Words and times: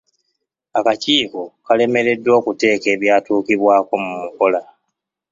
Akikiiko 0.79 1.41
kalemereddwa 1.65 2.33
okuteeka 2.39 2.87
ebyatuukibwako 2.95 3.93
mu 4.05 4.13
nkola. 4.27 4.61